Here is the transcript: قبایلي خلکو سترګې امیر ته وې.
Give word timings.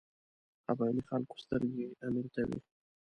قبایلي 0.65 1.03
خلکو 1.09 1.35
سترګې 1.43 1.87
امیر 2.05 2.27
ته 2.33 2.41
وې. 2.47 2.59